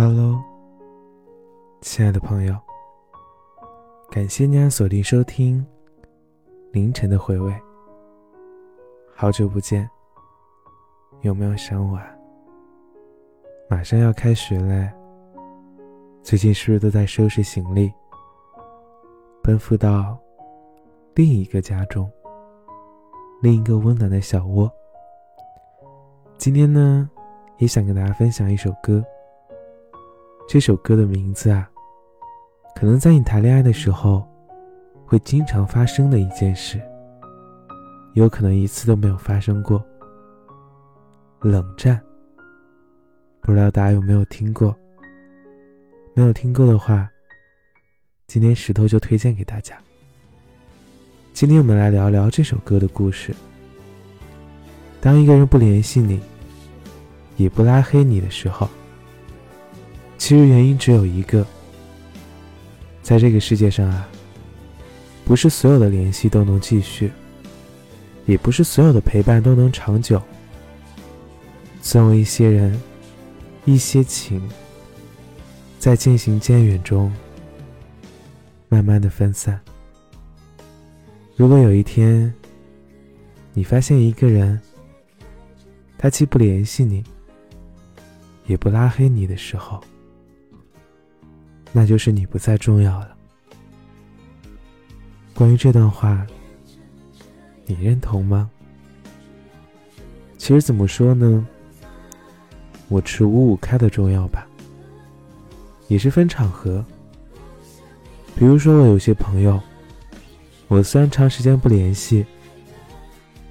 [0.00, 0.40] Hello，
[1.80, 2.54] 亲爱的朋友，
[4.12, 5.66] 感谢你锁定收听
[6.70, 7.52] 凌晨的回味。
[9.12, 9.90] 好久不见，
[11.22, 12.06] 有没有想我啊？
[13.68, 14.88] 马上要开学了，
[16.22, 17.92] 最近是不是都在收拾行李，
[19.42, 20.16] 奔赴到
[21.16, 22.08] 另一个家中，
[23.42, 24.70] 另一个温暖的小窝？
[26.36, 27.10] 今天呢，
[27.56, 29.04] 也想跟大家分享一首歌。
[30.48, 31.68] 这首歌的名字啊，
[32.74, 34.26] 可能在你谈恋爱的时候，
[35.04, 36.80] 会经常发生的一件事，
[38.14, 39.84] 有可能一次都没有发生过。
[41.42, 42.00] 冷战，
[43.42, 44.74] 不知道大家有没有听过？
[46.14, 47.06] 没有听过的话，
[48.26, 49.76] 今天石头就推荐给大家。
[51.34, 53.34] 今天我们来聊聊这首歌的故事。
[54.98, 56.18] 当一个人不联系你，
[57.36, 58.66] 也不拉黑你的时候。
[60.18, 61.46] 其实原因只有一个，
[63.00, 64.06] 在这个世界上啊，
[65.24, 67.10] 不是所有的联系都能继续，
[68.26, 70.20] 也不是所有的陪伴都能长久。
[71.80, 72.78] 总有一些人，
[73.64, 74.46] 一些情，
[75.78, 77.10] 在渐行渐远中，
[78.68, 79.58] 慢慢的分散。
[81.36, 82.34] 如果有一天，
[83.54, 84.60] 你发现一个人，
[85.96, 87.02] 他既不联系你，
[88.46, 89.80] 也不拉黑你的时候，
[91.78, 93.16] 那就是你不再重要了。
[95.32, 96.26] 关于这段话，
[97.66, 98.50] 你认同吗？
[100.36, 101.46] 其实怎么说呢？
[102.88, 104.44] 我持五五开的重要吧，
[105.86, 106.84] 也是分场合。
[108.34, 109.60] 比如说，我有些朋友，
[110.66, 112.26] 我虽然长时间不联系，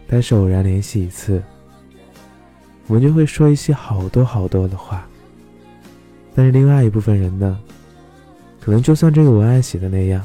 [0.05, 1.41] 但是偶然联系一次，
[2.87, 5.07] 我们就会说一些好多好多的话。
[6.35, 7.57] 但是另外一部分人呢？
[8.67, 10.21] 可能就像这个文案写的那样，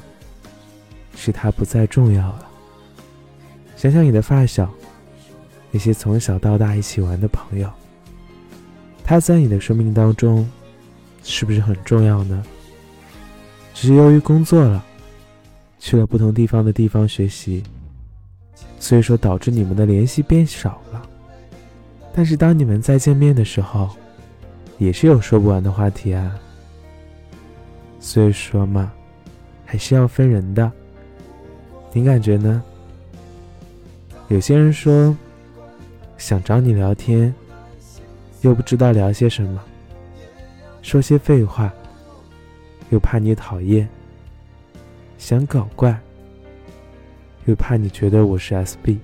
[1.14, 2.48] 是他不再重要了。
[3.76, 4.68] 想想你的发小，
[5.70, 7.70] 那些从小到大一起玩的朋友，
[9.04, 10.44] 他在你的生命当中，
[11.22, 12.42] 是不是很重要呢？
[13.74, 14.84] 只是由于工作了，
[15.78, 17.62] 去了不同地方的地方学习，
[18.80, 21.00] 所以说导致你们的联系变少了。
[22.12, 23.88] 但是当你们再见面的时候，
[24.78, 26.36] 也是有说不完的话题啊。
[28.02, 28.92] 所以说嘛，
[29.64, 30.70] 还是要分人的。
[31.92, 32.60] 你感觉呢？
[34.28, 35.16] 有些人说
[36.18, 37.32] 想找你聊天，
[38.40, 39.62] 又不知道聊些什么，
[40.82, 41.72] 说些废话，
[42.90, 43.86] 又怕你讨厌；
[45.16, 45.96] 想搞怪，
[47.44, 48.98] 又怕你觉得我是 SB。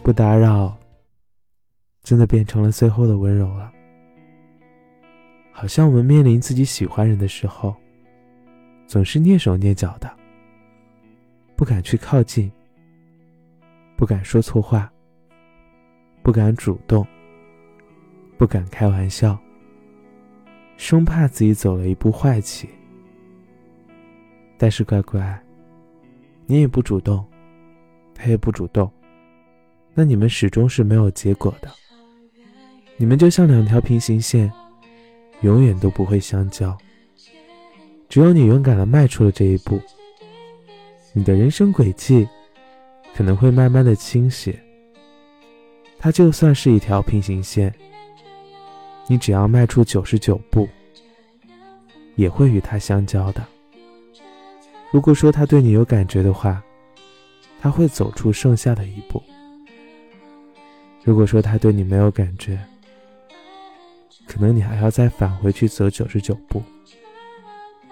[0.00, 0.76] 不打扰，
[2.04, 3.71] 真的变成了最后的温柔了。
[5.52, 7.76] 好像我们面临自己喜欢人的时候，
[8.86, 10.10] 总是蹑手蹑脚的，
[11.54, 12.50] 不敢去靠近，
[13.96, 14.90] 不敢说错话，
[16.22, 17.06] 不敢主动，
[18.38, 19.38] 不敢开玩笑，
[20.76, 22.68] 生怕自己走了一步坏棋。
[24.56, 25.40] 但是乖乖，
[26.46, 27.24] 你也不主动，
[28.14, 28.90] 他也不主动，
[29.94, 31.70] 那你们始终是没有结果的。
[32.96, 34.52] 你们就像两条平行线。
[35.42, 36.76] 永远都不会相交。
[38.08, 39.80] 只有你勇敢的迈出了这一步，
[41.12, 42.28] 你的人生轨迹
[43.14, 44.58] 可能会慢慢的倾斜。
[45.98, 47.72] 它就算是一条平行线，
[49.06, 50.68] 你只要迈出九十九步，
[52.16, 53.42] 也会与他相交的。
[54.90, 56.62] 如果说他对你有感觉的话，
[57.60, 59.22] 他会走出剩下的一步；
[61.04, 62.58] 如果说他对你没有感觉，
[64.32, 66.62] 可能你还要再返回去走九十九步，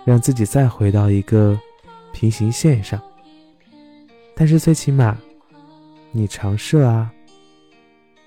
[0.07, 1.61] 让自己再回到一个
[2.15, 2.99] 平行线上。
[4.35, 5.19] 但是最起码，
[6.13, 7.13] 你尝试啊，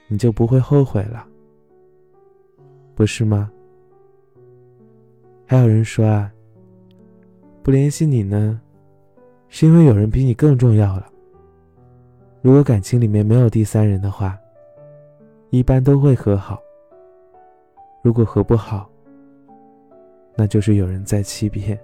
[0.07, 1.25] 你就不会后悔了，
[2.94, 3.49] 不是吗？
[5.47, 6.32] 还有人说啊，
[7.64, 8.61] 不联系你呢，
[9.49, 11.09] 是因为有人比你更重要了。
[12.43, 14.37] 如果感情里面没有第三人的话，
[15.49, 16.62] 一般都会和好。
[18.03, 18.90] 如果和不好，
[20.35, 21.79] 那就是有人在欺骗。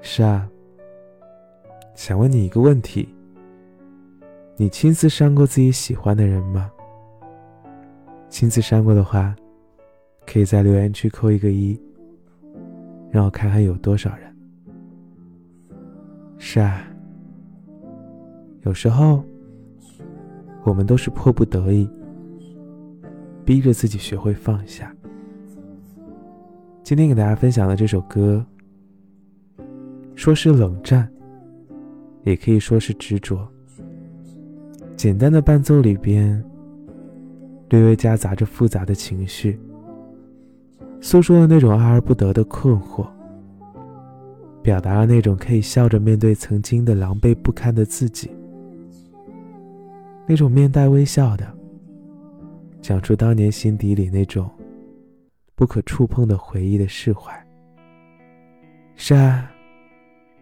[0.00, 0.48] 是啊，
[1.96, 3.12] 想问你一个问题：
[4.56, 6.70] 你亲自删过自己喜欢的人吗？
[8.28, 9.34] 亲自删过的话，
[10.24, 11.76] 可以在留言区扣一个一，
[13.10, 14.32] 让我看看有多少人。
[16.38, 16.84] 是啊，
[18.60, 19.24] 有时候
[20.62, 21.90] 我们都是迫不得已。
[23.44, 24.94] 逼着自己学会放下，
[26.82, 28.44] 今天给大家分享的这首歌，
[30.14, 31.08] 说是冷战，
[32.22, 33.46] 也可以说是执着。
[34.96, 36.42] 简单的伴奏里边，
[37.70, 39.58] 略微夹杂着复杂的情绪，
[41.00, 43.06] 诉说了那种爱而不得的困惑，
[44.62, 48.30] 表达了那种可以笑着面对曾经的狼狈不堪的自己，
[50.28, 51.44] 那种面带微笑的
[52.82, 54.50] 讲出当年心底里那种。
[55.54, 57.32] 不可触碰的回忆的释怀。
[58.96, 59.48] 是啊，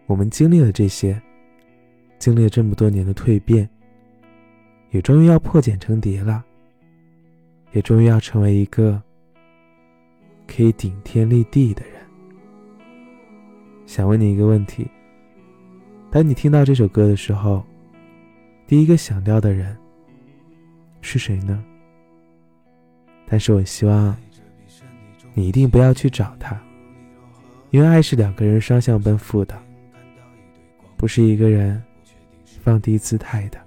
[0.07, 1.21] 我们经历了这些，
[2.17, 3.69] 经历了这么多年的蜕变，
[4.89, 6.43] 也终于要破茧成蝶了，
[7.71, 8.99] 也终于要成为一个
[10.47, 12.01] 可以顶天立地的人。
[13.85, 14.89] 想问你一个问题：
[16.09, 17.63] 当你听到这首歌的时候，
[18.65, 19.77] 第一个想到的人
[21.01, 21.63] 是谁呢？
[23.31, 24.13] 但是我希望。
[25.33, 26.61] 你一定不要去找他，
[27.69, 29.57] 因为爱是两个人双向奔赴的，
[30.97, 31.81] 不是一个人
[32.61, 33.57] 放低姿态的。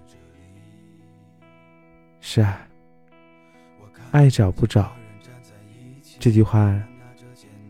[2.21, 2.69] 是啊，
[4.11, 4.93] 爱找不找
[6.19, 6.79] 这句话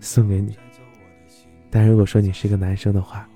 [0.01, 0.57] 送给你。
[1.71, 3.29] 但如果说你是个男生的话，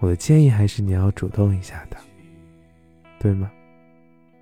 [0.00, 1.96] 我的建议还是你要主动一下的，
[3.20, 3.48] 对吗？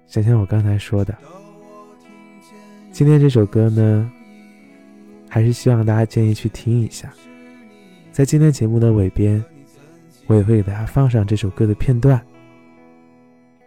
[0.06, 1.14] 想想我刚才说的，
[2.92, 4.12] 今天这首歌呢？
[5.26, 7.10] 还是希望大家建议去听一下，
[8.12, 9.42] 在今天节目的尾边，
[10.26, 12.20] 我也会给大家放上这首歌的片段。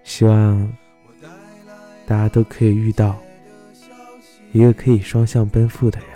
[0.04, 0.72] 希望
[2.06, 3.19] 大家都可以遇到
[4.51, 6.10] 一个可以双向奔赴的人。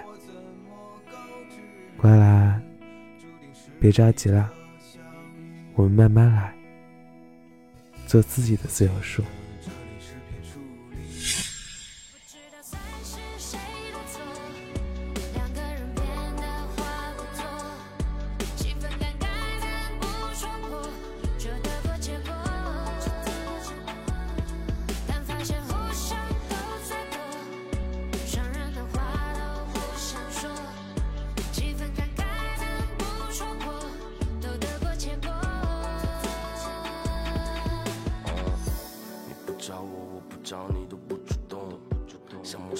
[1.97, 2.61] 乖啦，
[3.79, 4.51] 别着急啦，
[5.73, 6.53] 我们慢慢来，
[8.05, 9.23] 做自己的自由树。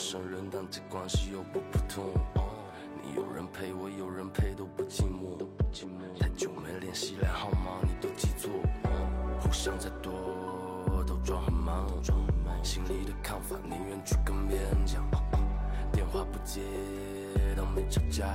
[0.09, 2.03] 生人，但这关系又不普通。
[3.03, 5.37] 你有人陪我，有人陪都不寂寞。
[6.19, 8.49] 太久没联系，连号码你都记错。
[9.39, 10.11] 互相再多
[11.05, 11.87] 都装很忙，
[12.63, 15.07] 心里的看法宁愿去跟别人讲。
[15.91, 16.61] 电话不接，
[17.55, 18.25] 都没吵架。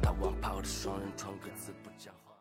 [0.00, 2.33] 打完炮的双人床，各自不讲话。